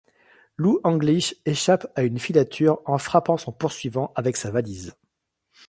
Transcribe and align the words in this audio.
Lou 0.57 0.79
Anglich 0.83 1.39
échappe 1.45 1.85
à 1.93 2.01
une 2.01 2.17
filature 2.17 2.81
en 2.87 2.97
frappant 2.97 3.37
son 3.37 3.51
poursuivant 3.51 4.11
avec 4.15 4.35
sa 4.35 4.49
valise. 4.49 4.95